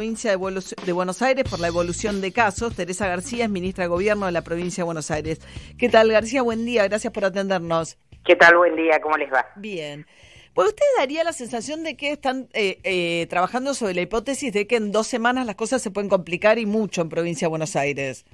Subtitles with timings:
[0.00, 2.74] provincia de Buenos Aires por la evolución de casos.
[2.74, 5.42] Teresa García es ministra de Gobierno de la provincia de Buenos Aires.
[5.78, 6.40] ¿Qué tal, García?
[6.40, 7.98] Buen día, gracias por atendernos.
[8.24, 8.56] ¿Qué tal?
[8.56, 9.44] Buen día, ¿cómo les va?
[9.56, 10.06] Bien.
[10.54, 14.66] Pues usted daría la sensación de que están eh, eh, trabajando sobre la hipótesis de
[14.66, 17.76] que en dos semanas las cosas se pueden complicar y mucho en provincia de Buenos
[17.76, 18.24] Aires.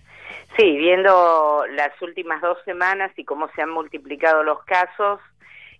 [0.56, 5.18] Sí, viendo las últimas dos semanas y cómo se han multiplicado los casos,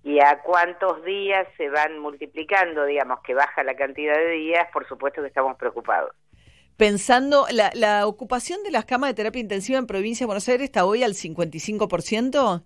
[0.06, 4.86] y a cuántos días se van multiplicando, digamos, que baja la cantidad de días, por
[4.86, 6.12] supuesto que estamos preocupados.
[6.76, 10.62] Pensando, ¿la, la ocupación de las camas de terapia intensiva en provincia de Buenos Aires
[10.62, 12.62] está hoy al 55%?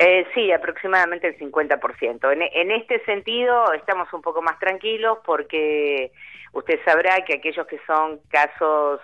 [0.00, 2.32] Eh, sí, aproximadamente el 50%.
[2.34, 6.12] En, en este sentido estamos un poco más tranquilos porque
[6.52, 9.00] usted sabrá que aquellos que son casos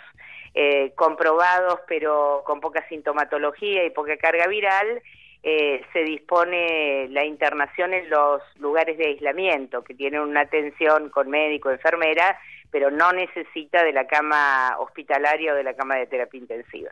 [0.52, 5.00] eh, comprobados pero con poca sintomatología y poca carga viral,
[5.42, 11.28] eh, se dispone la internación en los lugares de aislamiento, que tienen una atención con
[11.30, 12.38] médico, enfermera,
[12.70, 16.90] pero no necesita de la cama hospitalaria o de la cama de terapia intensiva.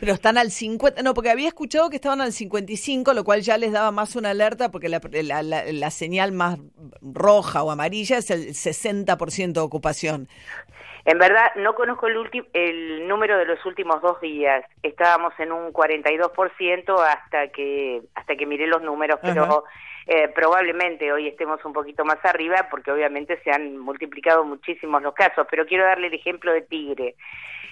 [0.00, 3.58] Pero están al 50, no, porque había escuchado que estaban al 55, lo cual ya
[3.58, 5.02] les daba más una alerta, porque la,
[5.42, 6.58] la, la señal más
[7.02, 10.26] roja o amarilla es el 60% de ocupación.
[11.04, 14.64] En verdad, no conozco el, el número de los últimos dos días.
[14.82, 19.64] Estábamos en un 42% hasta que hasta que miré los números, pero
[20.06, 25.14] eh, probablemente hoy estemos un poquito más arriba porque obviamente se han multiplicado muchísimos los
[25.14, 25.46] casos.
[25.50, 27.14] Pero quiero darle el ejemplo de Tigre.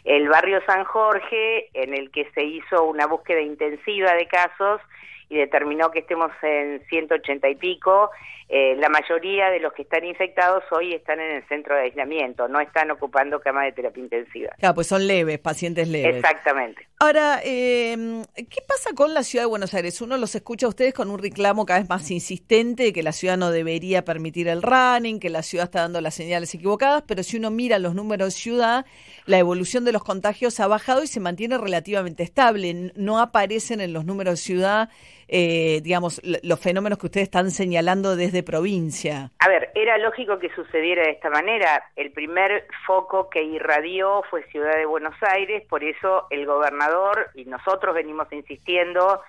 [0.04, 4.80] El barrio San Jorge, en el que se hizo una búsqueda intensiva de casos,
[5.28, 8.10] y determinó que estemos en 180 y pico.
[8.50, 12.48] Eh, la mayoría de los que están infectados hoy están en el centro de aislamiento,
[12.48, 14.52] no están ocupando cama de terapia intensiva.
[14.58, 16.16] Claro, pues son leves, pacientes leves.
[16.16, 16.88] Exactamente.
[16.98, 20.00] Ahora, eh, ¿qué pasa con la ciudad de Buenos Aires?
[20.00, 23.12] Uno los escucha a ustedes con un reclamo cada vez más insistente de que la
[23.12, 27.22] ciudad no debería permitir el running, que la ciudad está dando las señales equivocadas, pero
[27.22, 28.86] si uno mira los números de ciudad,
[29.26, 32.92] la evolución de los contagios ha bajado y se mantiene relativamente estable.
[32.94, 34.88] No aparecen en los números de ciudad
[35.28, 39.30] eh, digamos, los fenómenos que ustedes están señalando desde provincia?
[39.38, 41.90] A ver, era lógico que sucediera de esta manera.
[41.96, 47.44] El primer foco que irradió fue Ciudad de Buenos Aires, por eso el gobernador y
[47.44, 49.22] nosotros venimos insistiendo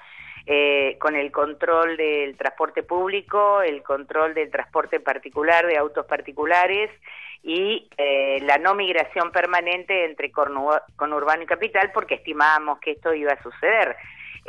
[0.46, 6.90] eh, con el control del transporte público, el control del transporte particular de autos particulares
[7.44, 13.34] y eh, la no migración permanente entre conurbano y capital porque estimábamos que esto iba
[13.34, 13.96] a suceder.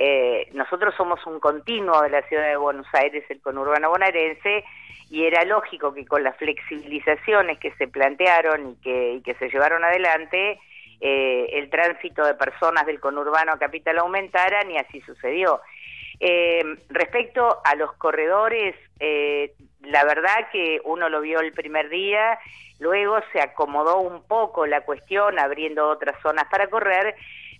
[0.02, 4.64] Eh, nosotros somos un continuo de la ciudad de Buenos Aires, el conurbano bonaerense,
[5.10, 8.76] y era lógico que con las flexibilizaciones que se plantearon y
[9.20, 10.58] que, se llevaron adelante,
[11.02, 15.60] eh, el tránsito de personas del conurbano a capital aumentaran y así sucedió.
[16.18, 18.74] Eh, respecto a los corredores,
[19.82, 22.38] la verdad que uno lo vio el primer día,
[22.78, 27.14] luego se acomodó un poco la cuestión abriendo otras zonas para correr,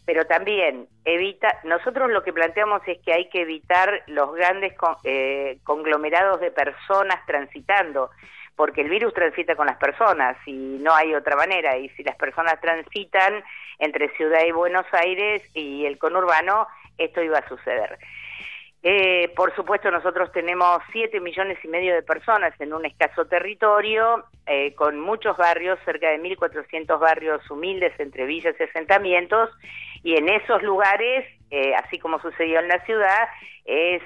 [0.05, 4.75] pero también evita, nosotros lo que planteamos es que hay que evitar los grandes
[5.05, 8.11] eh, conglomerados de personas transitando,
[8.57, 12.17] porque el virus transita con las personas y no hay otra manera, y si las
[12.17, 13.43] personas transitan
[13.79, 16.67] entre Ciudad y Buenos Aires y el conurbano,
[16.99, 17.99] esto iba a suceder.
[18.83, 24.25] Eh, por supuesto, nosotros tenemos siete millones y medio de personas en un escaso territorio,
[24.47, 29.51] eh, con muchos barrios, cerca de 1.400 barrios humildes entre villas y asentamientos,
[30.03, 33.29] y en esos lugares, eh, así como sucedió en la ciudad,
[33.65, 34.03] es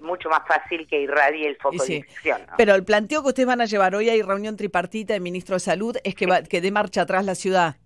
[0.00, 2.40] mucho más fácil que irradie el foco de infección.
[2.56, 5.60] Pero el planteo que ustedes van a llevar hoy hay reunión tripartita del ministro de
[5.60, 7.76] Salud es que, va, que dé marcha atrás la ciudad.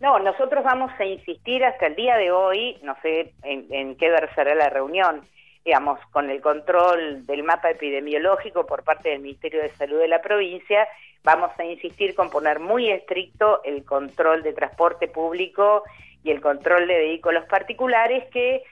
[0.00, 4.10] No, nosotros vamos a insistir hasta el día de hoy, no sé en, en qué
[4.10, 5.22] versará la reunión,
[5.64, 10.22] digamos, con el control del mapa epidemiológico por parte del Ministerio de Salud de la
[10.22, 10.86] provincia,
[11.24, 15.82] vamos a insistir con poner muy estricto el control de transporte público
[16.22, 18.62] y el control de vehículos particulares que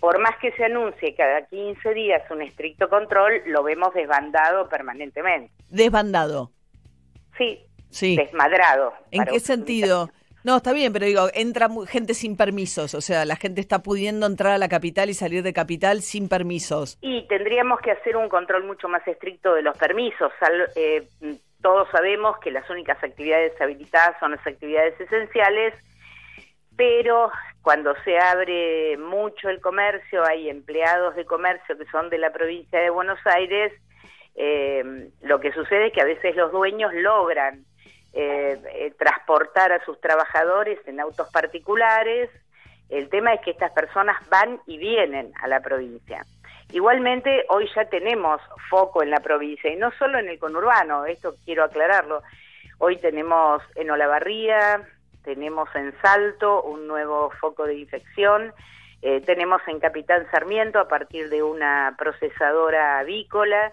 [0.00, 5.52] por más que se anuncie cada 15 días un estricto control, lo vemos desbandado permanentemente.
[5.68, 6.50] ¿Desbandado?
[7.36, 7.60] Sí,
[7.90, 8.16] sí.
[8.16, 8.94] desmadrado.
[9.10, 10.10] ¿En qué sentido?
[10.42, 14.24] No, está bien, pero digo, entra gente sin permisos, o sea, la gente está pudiendo
[14.24, 16.96] entrar a la capital y salir de capital sin permisos.
[17.02, 20.32] Y tendríamos que hacer un control mucho más estricto de los permisos.
[20.76, 21.06] Eh,
[21.60, 25.74] todos sabemos que las únicas actividades habilitadas son las actividades esenciales,
[26.80, 27.30] pero
[27.60, 32.80] cuando se abre mucho el comercio, hay empleados de comercio que son de la provincia
[32.80, 33.70] de Buenos Aires,
[34.34, 37.66] eh, lo que sucede es que a veces los dueños logran
[38.14, 42.30] eh, eh, transportar a sus trabajadores en autos particulares.
[42.88, 46.24] El tema es que estas personas van y vienen a la provincia.
[46.72, 48.40] Igualmente, hoy ya tenemos
[48.70, 52.22] foco en la provincia y no solo en el conurbano, esto quiero aclararlo.
[52.78, 54.88] Hoy tenemos en Olavarría,
[55.22, 58.52] tenemos en Salto un nuevo foco de infección,
[59.02, 63.72] eh, tenemos en Capitán Sarmiento a partir de una procesadora avícola,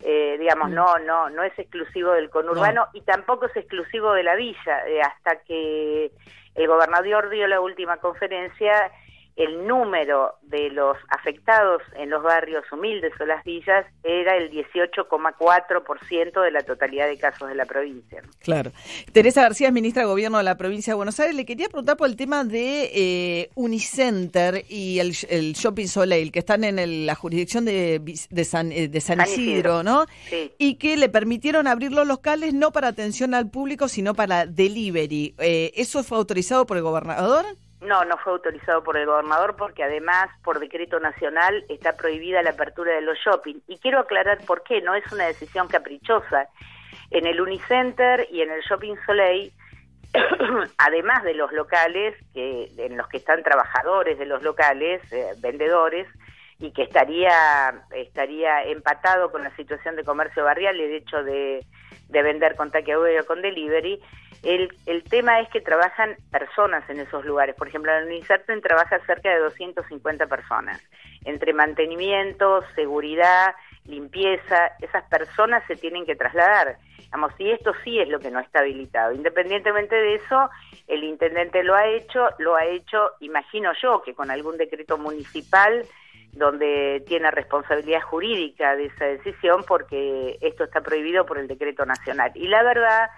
[0.00, 0.74] eh, digamos, mm.
[0.74, 5.00] no, no, no es exclusivo del conurbano y tampoco es exclusivo de la villa, eh,
[5.00, 6.10] hasta que
[6.54, 8.90] el gobernador dio la última conferencia,
[9.36, 16.42] el número de los afectados en los barrios humildes o las villas era el 18,4%
[16.42, 18.22] de la totalidad de casos de la provincia.
[18.40, 18.70] Claro.
[19.12, 21.34] Teresa García es ministra de Gobierno de la provincia de Buenos Aires.
[21.34, 26.62] Le quería preguntar por el tema de eh, Unicenter y el, Shopping Soleil, que están
[26.62, 28.00] en la jurisdicción de,
[28.30, 30.06] de, San, eh, de San, Isidro, ¿no?
[30.28, 30.52] Sí.
[30.58, 35.34] Y que le permitieron abrir los locales no para atención al público, sino para delivery.
[35.38, 37.44] Eh, ¿Eso fue autorizado por el gobernador?
[37.84, 42.50] No, no fue autorizado por el gobernador porque además por decreto nacional está prohibida la
[42.50, 43.56] apertura de los shopping.
[43.66, 46.48] Y quiero aclarar por qué, no es una decisión caprichosa.
[47.10, 49.52] En el Unicenter y en el Shopping Soleil,
[50.78, 56.08] además de los locales, que, en los que están trabajadores de los locales, eh, vendedores,
[56.58, 61.66] y que estaría, estaría empatado con la situación de comercio barrial, el hecho de,
[62.08, 64.00] de vender con takeaway o con delivery,
[64.44, 67.54] el, el tema es que trabajan personas en esos lugares.
[67.56, 70.80] Por ejemplo, en Inserten trabaja cerca de 250 personas.
[71.24, 73.54] Entre mantenimiento, seguridad,
[73.86, 76.76] limpieza, esas personas se tienen que trasladar.
[77.10, 79.12] Vamos, y esto sí es lo que no está habilitado.
[79.12, 80.50] Independientemente de eso,
[80.88, 85.86] el intendente lo ha hecho, lo ha hecho, imagino yo, que con algún decreto municipal
[86.32, 92.32] donde tiene responsabilidad jurídica de esa decisión porque esto está prohibido por el decreto nacional.
[92.34, 93.10] Y la verdad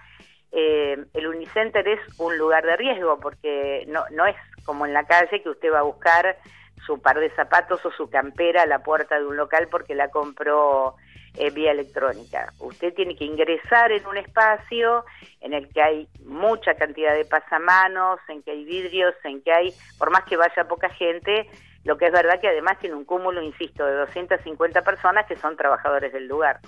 [0.58, 5.04] eh, el Unicenter es un lugar de riesgo porque no, no es como en la
[5.04, 6.38] calle que usted va a buscar
[6.86, 10.08] su par de zapatos o su campera a la puerta de un local porque la
[10.08, 10.94] compró
[11.34, 12.54] eh, vía electrónica.
[12.58, 15.04] Usted tiene que ingresar en un espacio
[15.42, 19.74] en el que hay mucha cantidad de pasamanos, en que hay vidrios, en que hay,
[19.98, 21.50] por más que vaya poca gente,
[21.84, 25.54] lo que es verdad que además tiene un cúmulo, insisto, de 250 personas que son
[25.54, 26.60] trabajadores del lugar.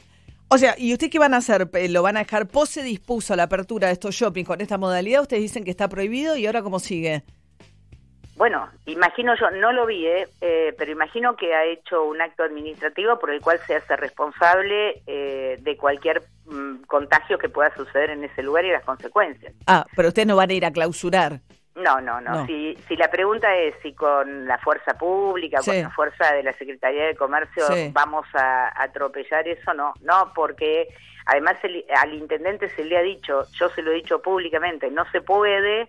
[0.50, 1.68] O sea, ¿y usted qué van a hacer?
[1.74, 2.46] Eh, ¿Lo van a dejar?
[2.46, 5.20] ¿Pose dispuso la apertura de estos shopping con esta modalidad?
[5.20, 7.22] Ustedes dicen que está prohibido y ahora cómo sigue.
[8.36, 10.26] Bueno, imagino yo, no lo vi, ¿eh?
[10.40, 15.02] Eh, pero imagino que ha hecho un acto administrativo por el cual se hace responsable
[15.06, 19.52] de cualquier mm, contagio que pueda suceder en ese lugar y las consecuencias.
[19.66, 21.40] Ah, pero ustedes no van a ir a clausurar.
[21.78, 22.46] No, no, no.
[22.46, 26.52] Si, si la pregunta es si con la fuerza pública, con la fuerza de la
[26.54, 29.94] Secretaría de Comercio vamos a atropellar eso, no.
[30.02, 30.88] No, porque
[31.26, 31.56] además
[31.96, 35.88] al intendente se le ha dicho, yo se lo he dicho públicamente, no se puede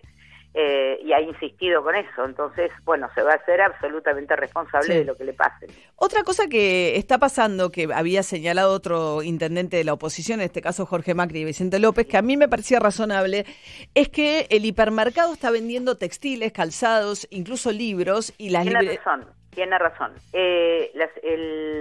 [0.54, 2.26] eh, y ha insistido con eso.
[2.26, 5.68] Entonces, bueno, se va a hacer absolutamente responsable de lo que le pase.
[5.96, 10.62] Otra cosa que está pasando, que había señalado otro intendente de la oposición, en este
[10.62, 13.46] caso Jorge Macri y Vicente López, que a mí me parecía razonable,
[13.94, 19.78] es que el hipermercado está vendiendo textiles, calzados, incluso libros y las Tiene razón, tiene
[19.78, 20.14] razón.
[20.34, 20.92] Eh,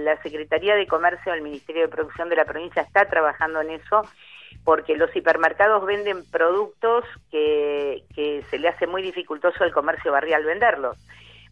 [0.03, 4.03] la Secretaría de Comercio del Ministerio de Producción de la provincia está trabajando en eso
[4.63, 8.03] porque los hipermercados venden productos que,
[8.49, 10.97] se le hace muy dificultoso al comercio barrial venderlos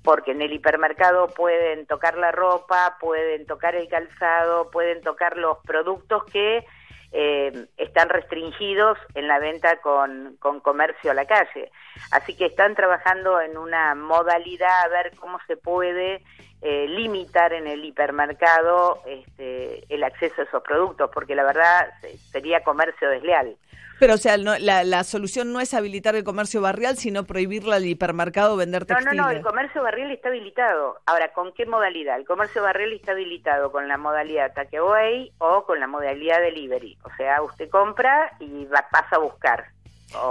[0.03, 5.57] porque en el hipermercado pueden tocar la ropa, pueden tocar el calzado, pueden tocar los
[5.65, 6.65] productos que
[7.11, 11.71] eh, están restringidos en la venta con, con, comercio a la calle.
[12.11, 16.21] Así que están trabajando en una modalidad a ver cómo se puede
[16.61, 21.87] eh, limitar en el hipermercado este, el acceso a esos productos, porque la verdad
[22.31, 23.55] sería comercio desleal.
[23.99, 27.85] Pero, o sea, la, la, solución no es habilitar el comercio barrial, sino prohibirle al
[27.85, 29.15] hipermercado vender textiles.
[29.15, 30.99] No, no, no, el comercio barrial está habilitado.
[31.05, 32.17] Ahora, ¿con qué modalidad?
[32.17, 36.97] El comercio barrial está habilitado con la modalidad takeaway o con la modalidad delivery.
[37.03, 39.65] O sea, usted compra y va, pasa a buscar.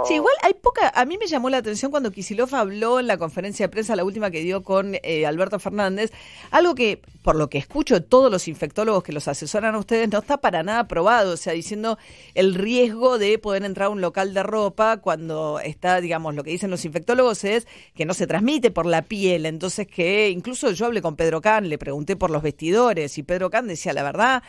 [0.05, 0.91] Sí, igual hay poca.
[0.95, 4.03] A mí me llamó la atención cuando Kisilov habló en la conferencia de prensa, la
[4.03, 6.11] última que dio con eh, Alberto Fernández,
[6.49, 10.09] algo que, por lo que escucho de todos los infectólogos que los asesoran a ustedes,
[10.09, 11.33] no está para nada probado.
[11.33, 11.99] O sea, diciendo
[12.33, 16.51] el riesgo de poder entrar a un local de ropa cuando está, digamos, lo que
[16.51, 19.45] dicen los infectólogos es que no se transmite por la piel.
[19.45, 23.51] Entonces, que incluso yo hablé con Pedro Can, le pregunté por los vestidores y Pedro
[23.51, 24.43] Can decía la verdad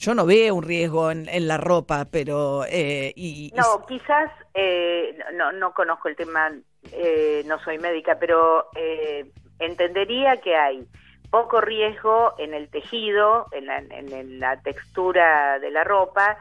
[0.00, 2.64] yo no veo un riesgo en, la ropa, pero...
[2.66, 6.50] Eh, y, no, quizás, eh, no, no conozco el tema,
[6.90, 10.86] eh, no soy médica, pero eh, entendería que hay
[11.30, 16.38] poco riesgo en el tejido, en la, en la textura de la ropa,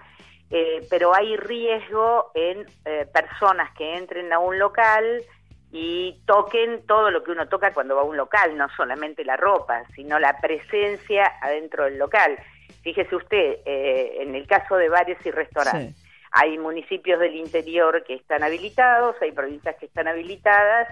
[0.90, 2.66] pero hay riesgo en
[3.14, 5.22] personas que entren a un local
[5.72, 9.38] y toquen todo lo que uno toca cuando va a un local, no solamente la
[9.38, 12.40] ropa, sino la presencia adentro del local.
[12.82, 15.96] Fíjese usted, eh, en el caso de bares y restaurantes,
[16.32, 20.88] Hay municipios del interior que están habilitados, hay provincias que están habilitadas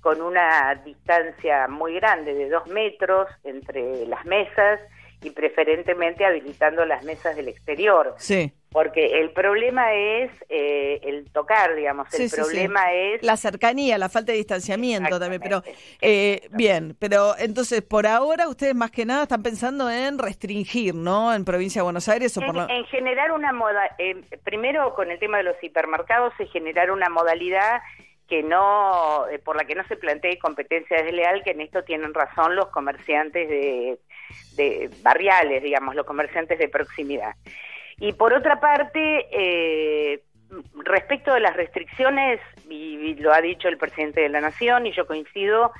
[0.00, 4.80] con una distancia muy grande de dos metros entre las mesas
[5.22, 8.14] y preferentemente habilitando las mesas del exterior.
[8.18, 8.52] Sí.
[8.76, 13.22] Porque el problema es eh, el tocar, digamos, el problema es...
[13.22, 15.62] La cercanía, la falta de distanciamiento también, pero
[16.02, 21.32] eh, bien, pero entonces por ahora ustedes más que nada están pensando en restringir, ¿no?
[21.32, 22.70] En provincia de Buenos Aires o en, por...
[22.70, 27.08] En generar una moda, eh, primero con el tema de los hipermercados es generar una
[27.08, 27.80] modalidad
[28.28, 32.54] que no, por la que no se plantee competencia desleal, que en esto tienen razón
[32.54, 33.98] los comerciantes de,
[34.56, 37.36] de barriales, digamos, los comerciantes de proximidad.
[37.98, 40.22] Y por otra parte, eh,
[40.84, 45.06] respecto de las restricciones, y, lo ha dicho el presidente de la Nación, y yo
[45.06, 45.72] coincido,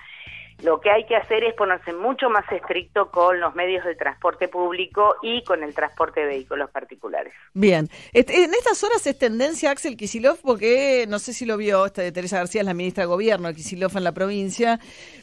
[0.63, 4.49] lo que hay que hacer es ponerse mucho más estricto con los medios de transporte
[4.49, 7.35] público y con el transporte de vehículos particulares.
[7.53, 7.89] Bien.
[8.15, 12.11] En estas horas es tendencia Axel Kisilov, porque no sé si lo vio, esta de
[12.11, 14.81] Teresa García es la ministra de Gobierno de Kisilov en la provincia,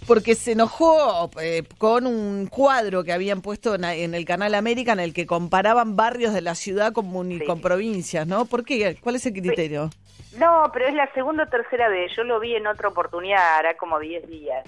[0.07, 4.99] porque se enojó eh, con un cuadro que habían puesto en, el Canal América en
[4.99, 8.45] el que comparaban barrios de la ciudad con, con provincias, ¿no?
[8.45, 8.97] ¿Por qué?
[9.01, 9.89] ¿Cuál es el criterio?
[10.37, 12.11] No, pero es la segunda o tercera vez.
[12.15, 14.63] Yo lo vi en otra oportunidad, hará como 10 días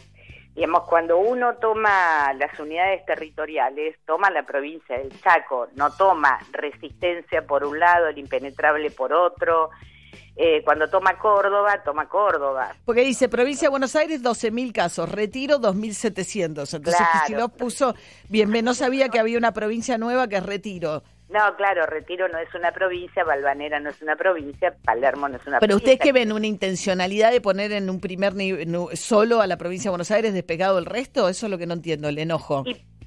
[0.56, 7.46] digamos, cuando uno toma las unidades territoriales, toma la provincia del Chaco, no toma resistencia
[7.46, 9.70] por un lado, el impenetrable por otro.
[10.38, 12.74] Eh, cuando toma Córdoba, toma Córdoba.
[12.86, 16.74] Porque dice provincia de Buenos Aires 12.000 casos, Retiro 2.700.
[16.74, 17.94] Entonces si lo puso,
[18.30, 21.04] bien, no sabía que había una provincia nueva que es Retiro.
[21.30, 25.48] No, claro, Retiro no es una provincia, Balvanera no es una provincia, Palermo no es
[25.48, 25.60] una provincia.
[25.60, 29.58] Pero ustedes que ven una intencionalidad de poner en un primer nivel solo a la
[29.58, 32.64] provincia de Buenos Aires despegado el resto, eso es lo que no entiendo, el enojo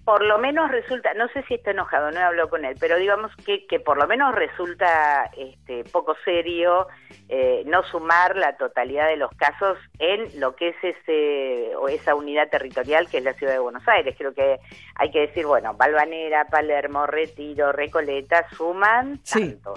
[0.08, 2.96] por lo menos resulta, no sé si está enojado, no he hablado con él, pero
[2.96, 6.88] digamos que, que por lo menos resulta este, poco serio
[7.30, 12.14] eh, no sumar la totalidad de los casos en lo que es ese o esa
[12.14, 14.14] unidad territorial que es la ciudad de Buenos Aires.
[14.16, 14.58] Creo que
[14.94, 19.74] hay que decir, bueno, Balvanera, Palermo, Retiro, Recoleta suman tanto.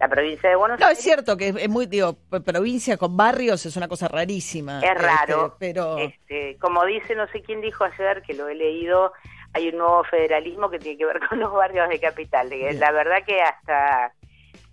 [0.00, 0.98] La provincia de Buenos no, Aires.
[0.98, 4.80] es cierto que es muy, digo, provincia con barrios es una cosa rarísima.
[4.80, 5.98] Es raro, este, pero.
[5.98, 9.12] Este, como dice, no sé quién dijo ayer, que lo he leído,
[9.52, 12.50] hay un nuevo federalismo que tiene que ver con los barrios de capital.
[12.78, 14.12] La verdad que hasta,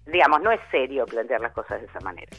[0.06, 2.32] digamos, no es serio plantear las cosas de esa manera.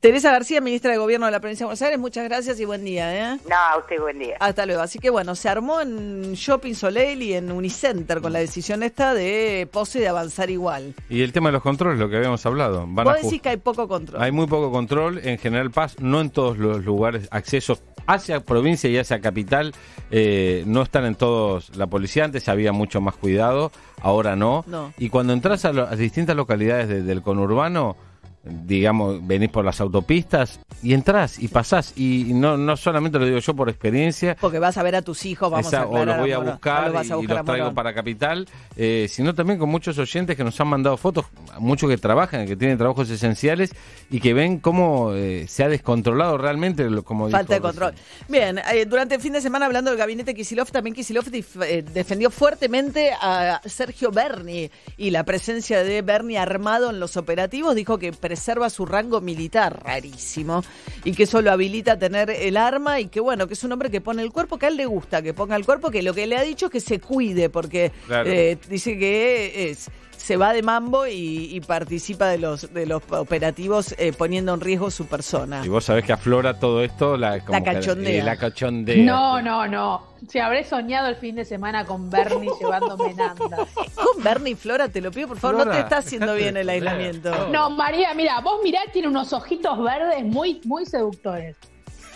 [0.00, 2.84] Teresa García, ministra de Gobierno de la Provincia de Buenos Aires, muchas gracias y buen
[2.84, 3.34] día.
[3.34, 3.38] ¿eh?
[3.48, 4.36] No, a usted buen día.
[4.38, 4.82] Hasta luego.
[4.82, 9.14] Así que bueno, se armó en Shopping Soleil y en Unicenter con la decisión esta
[9.14, 10.94] de pose de avanzar igual.
[11.08, 12.84] Y el tema de los controles, lo que habíamos hablado.
[12.86, 14.22] Van Vos decís que hay poco control.
[14.22, 15.20] Hay muy poco control.
[15.24, 19.72] En General Paz, no en todos los lugares, accesos hacia provincia y hacia capital
[20.10, 21.76] eh, no están en todos.
[21.76, 24.64] La policía antes había mucho más cuidado, ahora no.
[24.98, 27.96] Y cuando entras a, las distintas localidades del conurbano,
[28.44, 31.94] digamos, venís por las autopistas y entras y pasás.
[31.96, 34.36] Y no, no solamente lo digo yo por experiencia.
[34.40, 37.26] Porque vas a ver a tus hijos, vamos a O los voy a buscar y,
[37.26, 38.46] los traigo para Capital.
[38.76, 41.26] Eh, sino también con muchos oyentes que nos han mandado fotos,
[41.58, 43.72] muchos que trabajan, que tienen trabajos esenciales
[44.10, 47.94] y que ven cómo eh, se ha descontrolado realmente, como Falta de control.
[48.28, 53.12] Bien, eh, durante el fin de semana hablando del gabinete Kisilov, también Kisilov defendió fuertemente
[53.20, 57.74] a Sergio Berni y la presencia de Berni armado en los operativos.
[57.74, 60.62] Dijo que reserva su rango militar, rarísimo,
[61.04, 63.72] y que eso lo habilita a tener el arma y que bueno, que es un
[63.72, 66.02] hombre que pone el cuerpo, que a él le gusta que ponga el cuerpo, que
[66.02, 69.88] lo que le ha dicho es que se cuide, porque eh, dice que es
[70.24, 74.90] se va de mambo y, participa de los de los operativos eh, poniendo en riesgo
[74.90, 75.60] su persona.
[75.62, 78.24] Y vos sabés que aflora todo esto, la, la cachondea.
[78.24, 79.04] la cachondea.
[79.04, 80.14] No, no, no.
[80.26, 83.66] Si habré soñado el fin de semana con Bernie llevándome nanda.
[83.94, 87.48] Con Bernie, Flora, te lo pido, por favor, no te está haciendo bien el aislamiento.
[87.48, 91.54] No, María, mira, vos mirá, tiene unos ojitos verdes muy, muy seductores.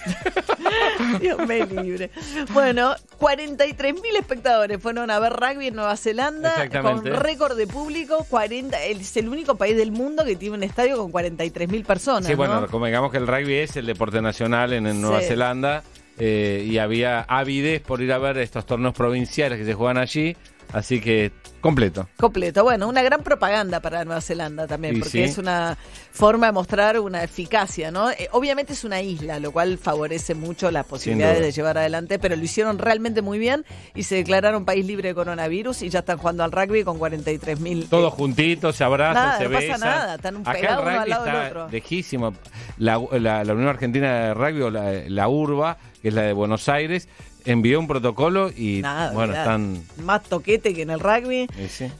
[1.20, 2.10] Dios me libre.
[2.52, 8.26] Bueno, 43 mil espectadores fueron a ver rugby en Nueva Zelanda con récord de público.
[8.28, 12.26] 40, es el único país del mundo que tiene un estadio con 43 mil personas.
[12.26, 15.82] Sí, bueno, como digamos que el rugby es el deporte nacional en, Nueva Zelanda
[16.18, 20.36] eh, y había avidez por ir a ver estos torneos provinciales que se juegan allí.
[20.72, 22.08] Así que completo.
[22.16, 22.62] Completo.
[22.62, 25.76] Bueno, una gran propaganda para Nueva Zelanda también, porque es una
[26.12, 28.10] forma de mostrar una eficacia, ¿no?
[28.10, 32.36] Eh, obviamente es una isla, lo cual favorece mucho las posibilidades de llevar adelante, pero
[32.36, 36.18] lo hicieron realmente muy bien y se declararon país libre de coronavirus y ya están
[36.18, 37.88] jugando al rugby con 43 mil.
[37.88, 39.80] Todos juntitos, se abrazan, se no besan.
[39.80, 41.68] pasa nada, están un pegados uno al lado del otro.
[41.70, 42.34] Lejísimo.
[42.76, 47.08] La, Unión Argentina de Rugby o la, la URBA, que es la de Buenos Aires,
[47.50, 49.82] envió un protocolo y bueno, están...
[50.02, 51.48] Más toquete que en el rugby.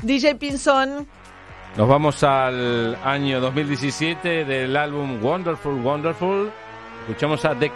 [0.03, 1.07] DJ Pinzón
[1.77, 6.51] Nos vamos al año 2017 del álbum Wonderful Wonderful.
[7.09, 7.67] Escuchamos a The